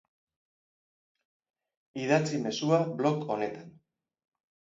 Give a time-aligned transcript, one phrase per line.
[2.05, 3.71] Idatzi mezua blog honetan.